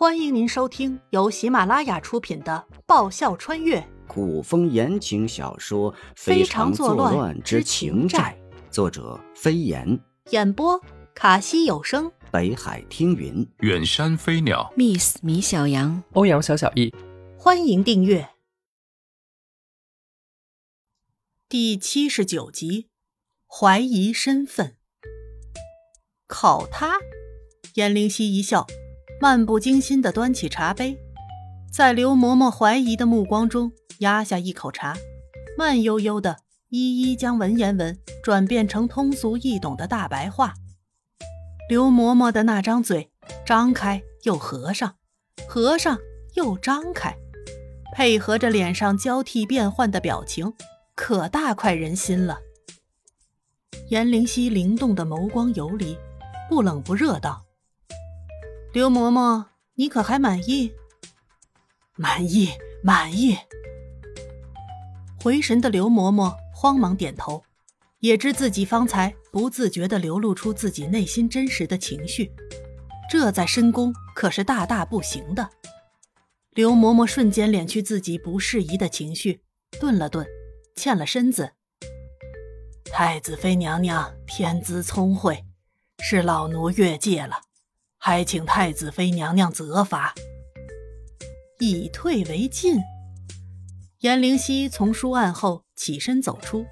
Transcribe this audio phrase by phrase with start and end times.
[0.00, 8.34] 欢迎您收听由喜马拉雅出品的《爆笑穿越古风言情小说《非常作乱之情债》，
[8.72, 10.00] 作者飞檐，
[10.30, 10.80] 演播
[11.14, 16.90] 卡西有声，北海听云，远山飞鸟，Miss 米小羊，欧阳小小易。
[17.36, 18.30] 欢迎订阅
[21.46, 22.88] 第七十九集。
[23.46, 24.78] 怀疑身份，
[26.26, 26.98] 考他？
[27.74, 28.66] 颜灵犀一笑。
[29.22, 30.98] 漫不经心地端起茶杯，
[31.70, 34.96] 在刘嬷嬷怀疑的目光中压下一口茶，
[35.58, 36.38] 慢悠悠地
[36.70, 40.54] 一一将文言文转变成通俗易懂的大白话。
[41.68, 43.10] 刘嬷嬷的那张嘴
[43.44, 44.94] 张开又合上，
[45.46, 45.98] 合上
[46.32, 47.14] 又张开，
[47.94, 50.54] 配合着脸上交替变换的表情，
[50.94, 52.38] 可大快人心了。
[53.90, 55.98] 颜灵犀灵动的眸光游离，
[56.48, 57.44] 不冷不热道。
[58.72, 60.72] 刘嬷嬷，你可还满意？
[61.96, 62.50] 满意，
[62.84, 63.36] 满意。
[65.20, 67.42] 回神的刘嬷嬷慌忙点头，
[67.98, 72.30] 也知自己方才不自觉地流露出自己内心真实的情绪，
[73.10, 75.50] 这在深宫可是大大不行的。
[76.52, 79.42] 刘嬷嬷瞬间敛去自己不适宜的情绪，
[79.80, 80.24] 顿了顿，
[80.76, 81.50] 欠了身子。
[82.84, 85.44] 太子妃娘娘天资聪慧，
[85.98, 87.40] 是老奴越界了。
[88.02, 90.14] 还请太子妃娘娘责罚。
[91.58, 92.78] 以退为进。
[94.00, 96.64] 颜灵犀从书案后起身走出，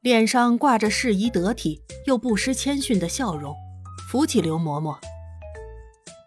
[0.00, 3.54] 脸上挂着适宜得体又不失谦逊的笑容，
[4.10, 4.98] 扶起刘嬷嬷。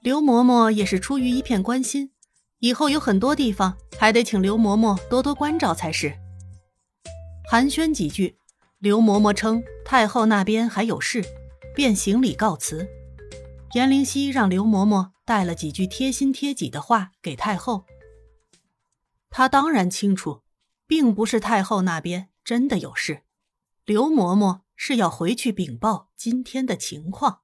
[0.00, 2.10] 刘嬷嬷也是出于一片关心，
[2.58, 6.12] 以后有很多地方还得请刘嬷嬷多多关照才是。
[7.48, 8.36] 寒暄几句，
[8.80, 11.24] 刘嬷嬷称太后那边还有事，
[11.76, 12.88] 便行礼告辞。
[13.74, 17.86] 颜灵犀让刘嬷嬷带了几句贴心贴己的话给太后。
[19.30, 20.42] 她当然清楚，
[20.86, 23.22] 并不是太后那边真的有事，
[23.86, 27.40] 刘嬷嬷是要回去禀报今天的情况。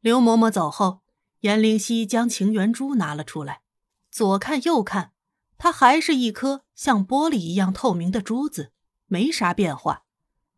[0.00, 1.02] 刘嬷嬷走后，
[1.40, 3.62] 颜灵犀将情缘珠拿了出来，
[4.10, 5.12] 左看右看，
[5.56, 8.72] 它还是一颗像玻璃一样透明的珠子，
[9.06, 10.02] 没啥变化。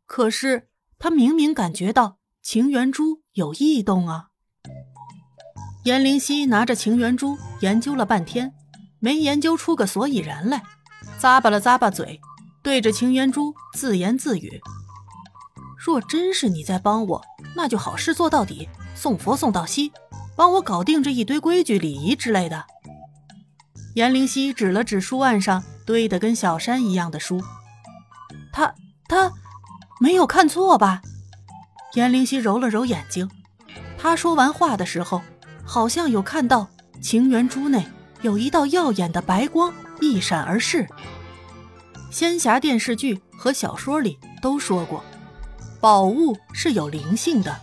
[0.06, 4.30] 可是他明明感觉到情缘珠有异动啊！
[5.86, 8.52] 颜灵犀拿着情缘珠研究了半天，
[8.98, 10.60] 没研究出个所以然来，
[11.20, 12.20] 咂巴了咂巴嘴，
[12.60, 14.60] 对着情缘珠自言自语
[15.78, 19.92] ：“若真是你在帮我，那就好事做到底，送佛送到西，
[20.34, 22.64] 帮我搞定这一堆规矩礼仪之类的。”
[23.94, 27.40] 颜灵犀指了指书案上堆得跟小山一样的书，
[28.52, 28.74] 他
[29.06, 29.30] 他
[30.00, 31.00] 没有看错吧？
[31.94, 33.30] 颜灵犀揉了揉眼睛，
[33.96, 35.22] 他说完话的时候。
[35.66, 36.68] 好像有看到
[37.02, 37.84] 情缘珠内
[38.22, 40.86] 有一道耀眼的白光一闪而逝。
[42.10, 45.04] 仙侠电视剧和小说里都说过，
[45.80, 47.54] 宝物是有灵性的，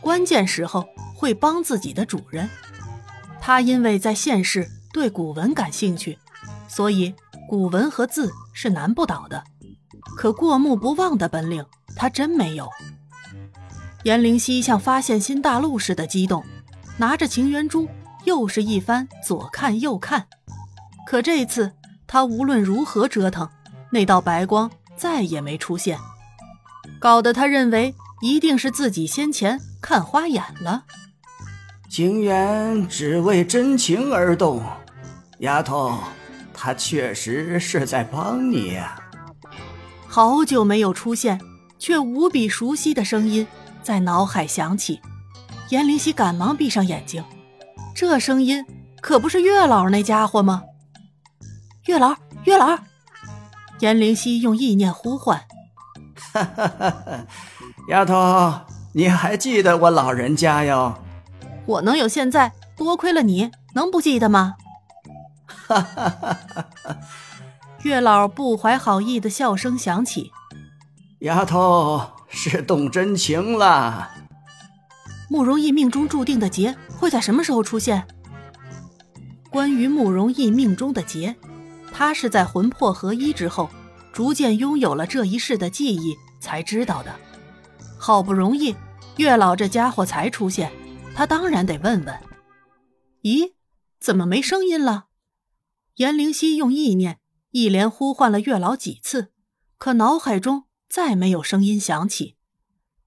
[0.00, 0.86] 关键时候
[1.16, 2.48] 会帮自己的主人。
[3.40, 6.18] 他因为在现世对古文感兴趣，
[6.68, 7.14] 所以
[7.48, 9.42] 古文和字是难不倒的。
[10.14, 11.64] 可过目不忘的本领，
[11.96, 12.68] 他真没有。
[14.04, 16.44] 颜灵犀像发现新大陆似的激动。
[17.00, 17.88] 拿着情缘珠，
[18.26, 20.26] 又是一番左看右看，
[21.06, 21.72] 可这次
[22.06, 23.48] 他无论如何折腾，
[23.90, 25.98] 那道白光再也没出现，
[27.00, 30.84] 搞得他认为一定是自己先前看花眼了。
[31.88, 34.62] 情缘只为真情而动，
[35.38, 35.98] 丫头，
[36.52, 39.00] 他确实是在帮你呀。
[40.06, 41.40] 好久没有出现，
[41.78, 43.46] 却无比熟悉的声音
[43.82, 45.00] 在脑海响起。
[45.70, 47.24] 颜灵犀赶忙闭上眼睛，
[47.94, 48.66] 这声音
[49.00, 50.64] 可不是月老那家伙吗？
[51.86, 52.76] 月老，月老！
[53.78, 55.40] 严灵犀用意念呼唤
[56.32, 57.26] ：“哈哈哈哈
[57.88, 58.52] 丫头，
[58.94, 60.98] 你还记得我老人家哟？
[61.66, 64.56] 我能有现在，多亏了你，能不记得吗？”
[65.46, 66.96] 哈哈哈哈哈！
[67.82, 70.32] 月老不怀好意的笑声响起
[71.20, 74.10] ：“丫头是动真情了。”
[75.30, 78.04] 慕容逸命中注定的劫会在什么时候出现？
[79.48, 81.36] 关于慕容逸命中的劫，
[81.92, 83.70] 他是在魂魄合一之后，
[84.12, 87.14] 逐渐拥有了这一世的记忆才知道的。
[87.96, 88.74] 好不容易
[89.18, 90.72] 月老这家伙才出现，
[91.14, 92.20] 他当然得问问。
[93.22, 93.52] 咦，
[94.00, 95.06] 怎么没声音了？
[95.94, 97.20] 颜灵犀用意念
[97.52, 99.30] 一连呼唤了月老几次，
[99.78, 102.34] 可脑海中再没有声音响起。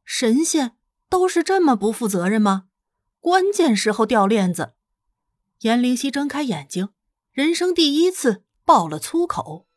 [0.06, 0.78] 神仙。
[1.14, 2.64] 都是这么不负责任吗？
[3.20, 4.74] 关键时候掉链子。
[5.60, 6.90] 颜灵溪睁开眼睛，
[7.32, 9.68] 人生第一次爆了粗口。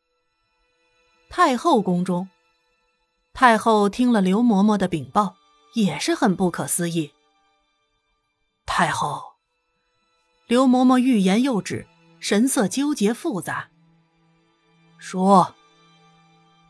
[1.28, 2.30] 太后宫中，
[3.34, 5.36] 太后听了刘嬷嬷的禀报，
[5.74, 7.12] 也是很不可思议。
[8.64, 9.34] 太后，
[10.46, 11.86] 刘嬷嬷欲言又止，
[12.18, 13.68] 神色纠结复杂。
[14.96, 15.54] 说，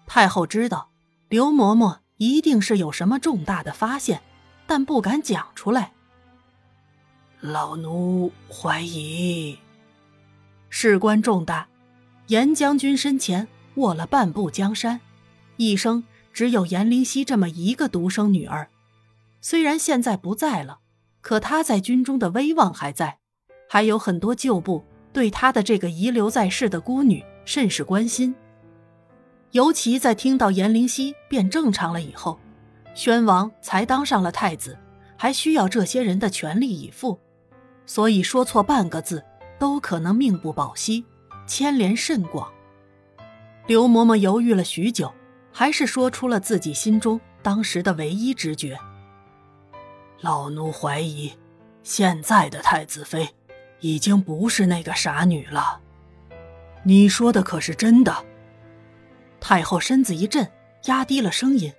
[0.09, 0.91] 太后知道
[1.29, 4.21] 刘嬷嬷一定是有什么重大的发现，
[4.67, 5.93] 但不敢讲出来。
[7.41, 9.59] 老奴怀疑，
[10.69, 11.69] 事关重大，
[12.29, 13.47] 严将军身前
[13.77, 15.01] 握了半步江山，
[15.57, 16.03] 一生
[16.33, 18.69] 只有严灵犀这么一个独生女儿。
[19.41, 20.81] 虽然现在不在了，
[21.21, 23.19] 可她在军中的威望还在，
[23.69, 28.35] 还有很多旧部对她的这个遗留在世的孤女甚是关心。
[29.53, 32.41] 尤其在听到严灵犀变正常了以后，
[32.97, 34.77] 宣王才当上了太子，
[35.19, 37.21] 还需要这些人的全力以赴。
[37.85, 39.23] 所以说错半个字，
[39.59, 41.05] 都可能命不保夕，
[41.47, 42.51] 牵连甚广。
[43.67, 45.13] 刘嬷嬷犹豫了许久，
[45.53, 48.79] 还是说出了自己心中当时的唯一直觉：
[50.23, 51.31] 老奴怀疑，
[51.83, 53.29] 现在的太子妃，
[53.81, 55.81] 已经不是那个傻女了。
[56.83, 58.25] 你说的可是真的？
[59.39, 60.51] 太后身子一震，
[60.87, 61.71] 压低了声音：“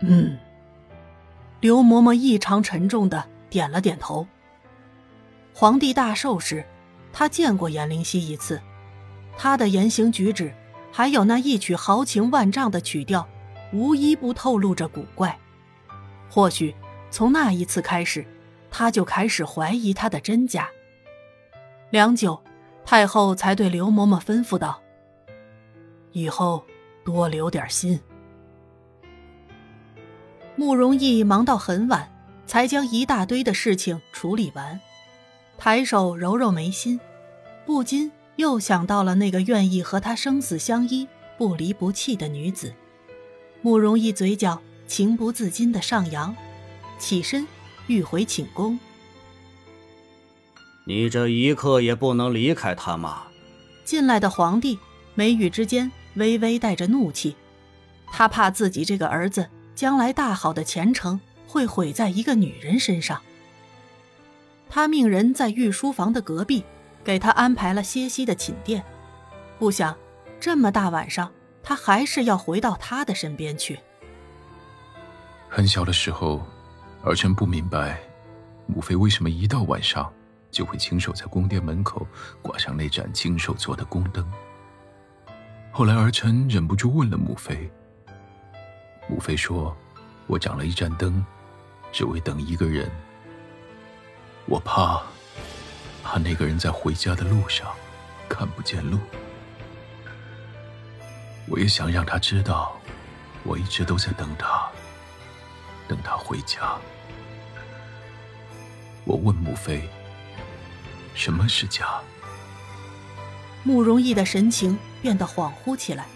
[0.00, 0.38] 嗯。”
[1.60, 4.26] 刘嬷嬷异常沉重的点了点头。
[5.54, 6.64] 皇帝大寿时，
[7.12, 8.60] 他见过颜灵溪一次，
[9.38, 10.54] 他的言行举止，
[10.92, 13.26] 还有那一曲豪情万丈的曲调，
[13.72, 15.36] 无一不透露着古怪。
[16.28, 16.74] 或许
[17.10, 18.24] 从那一次开始，
[18.70, 20.68] 他就开始怀疑他的真假。
[21.90, 22.38] 良久，
[22.84, 24.82] 太后才对刘嬷嬷吩咐道
[26.12, 26.64] ：“以后
[27.02, 27.98] 多留点心。”
[30.56, 32.10] 慕容易忙到很晚，
[32.46, 34.80] 才将一大堆的事情处理完。
[35.58, 36.98] 抬手揉揉眉心，
[37.64, 41.06] 不禁又想到了那个愿意和他生死相依、
[41.38, 42.74] 不离不弃的女子。
[43.62, 46.34] 慕容易嘴角情不自禁的上扬，
[46.98, 47.46] 起身
[47.86, 48.78] 欲回寝宫。
[50.84, 53.24] 你这一刻也不能离开他吗？
[53.84, 54.78] 进来的皇帝
[55.14, 57.34] 眉宇之间微微带着怒气，
[58.06, 63.20] 他怕自己这个儿子将来大好的前程会毁在一个女人身上。
[64.68, 66.64] 他命人在御书房的隔壁，
[67.04, 68.82] 给他安排了歇息的寝殿。
[69.58, 69.96] 不想，
[70.40, 71.30] 这么大晚上，
[71.62, 73.78] 他还是要回到他的身边去。
[75.48, 76.44] 很小的时候，
[77.04, 78.00] 儿臣不明白，
[78.66, 80.12] 母妃为什么一到晚上
[80.50, 82.06] 就会亲手在宫殿门口
[82.42, 84.26] 挂上那盏亲手做的宫灯。
[85.70, 87.70] 后来，儿臣忍不住问了母妃。
[89.08, 89.76] 母妃说
[90.26, 91.24] ：“我长了一盏灯，
[91.92, 92.90] 只为等一个人。”
[94.46, 95.02] 我怕，
[96.02, 97.68] 怕那个人在回家的路上
[98.28, 98.98] 看不见路。
[101.48, 102.76] 我也想让他知道，
[103.44, 104.68] 我一直都在等他，
[105.86, 106.76] 等他回家。
[109.04, 109.88] 我问母妃
[111.14, 111.86] ：“什么是家？”
[113.62, 116.06] 慕容逸的神情变得恍惚起来，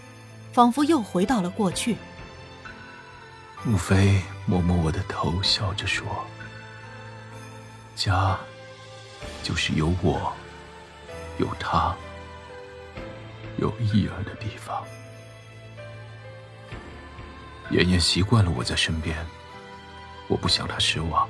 [0.53, 1.97] 仿佛又回到了过去。
[3.63, 6.07] 母妃摸摸我的头，笑着说。
[7.95, 8.39] 家，
[9.43, 10.33] 就是有我，
[11.39, 11.95] 有他，
[13.59, 14.83] 有义儿的地方。
[17.71, 19.15] 妍妍习惯了我在身边，
[20.27, 21.29] 我不想她失望，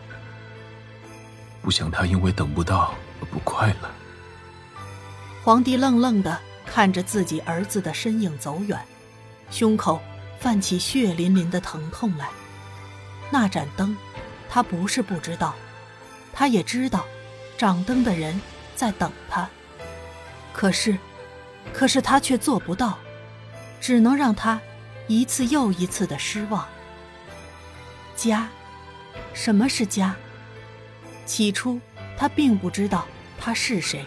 [1.61, 3.91] 不想她因为等不到而不快乐。
[5.43, 8.81] 皇帝愣愣的看着自己儿子的身影走远，
[9.51, 10.01] 胸口
[10.41, 12.29] 泛起血淋淋的疼痛来。
[13.31, 13.97] 那盏灯，
[14.49, 15.55] 他不是不知道。
[16.33, 17.05] 他也知道，
[17.59, 18.41] 掌灯的人
[18.75, 19.49] 在等他。
[20.53, 20.97] 可是，
[21.73, 22.99] 可是他却做不到，
[23.81, 24.61] 只能让他
[25.07, 26.67] 一次又一次的失望。
[28.17, 28.49] 家，
[29.35, 30.17] 什么是家？
[31.27, 31.79] 起初，
[32.17, 33.07] 他并不知道
[33.39, 34.05] 他是谁，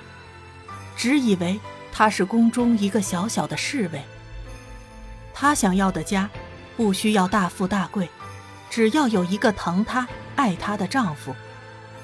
[0.98, 1.60] 只以为
[1.92, 4.02] 他是宫中一个小小的侍卫。
[5.44, 6.30] 他想要的家，
[6.78, 8.08] 不需要大富大贵，
[8.70, 10.08] 只要有一个疼她、
[10.38, 11.36] 爱她的丈夫。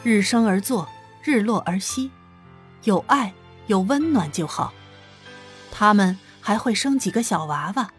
[0.04, 0.90] 日升而作，
[1.24, 2.12] 日落而息，
[2.84, 3.34] 有爱
[3.68, 4.74] 有温暖就好。
[5.72, 7.90] 他们还会生几个小娃娃，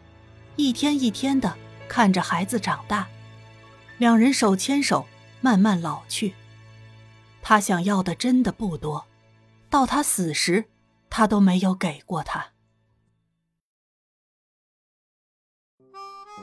[0.57, 1.57] 一天一天的
[1.89, 3.09] 看着孩子长大，
[3.97, 5.07] 两人手牵手
[5.41, 6.35] 慢慢老去。
[7.41, 9.07] 他想要的真的不多，
[9.71, 10.67] 到他死时，
[11.09, 12.49] 他都没有给过他。